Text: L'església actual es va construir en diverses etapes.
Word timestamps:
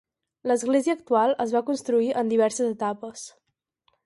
L'església 0.51 0.95
actual 0.99 1.35
es 1.47 1.53
va 1.57 1.63
construir 1.69 2.11
en 2.23 2.35
diverses 2.35 2.73
etapes. 2.75 3.29